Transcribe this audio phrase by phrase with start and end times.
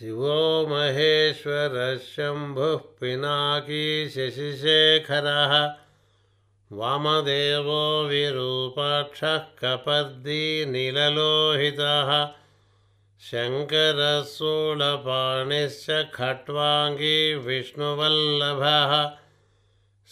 [0.00, 3.80] शिवो महेश्वरः शम्भुः पिनाकी
[4.10, 5.50] शशिशेखरः
[6.78, 10.12] वामदेवो विरूपाक्षः कपर्दीनीललोहितः
[13.30, 17.18] शङ्करशूलपाणिश्च खट्वाङ्गी
[17.50, 18.96] विष्णुवल्लभः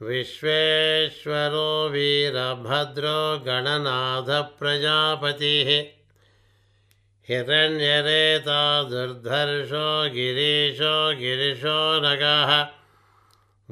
[0.03, 6.01] विश्वेश्वरो वीरभद्रो गणनाथप्रजापतिः।
[7.29, 12.67] हिरण्यरेता दुर्धर्षो गिरीशो गिरिशो नगः।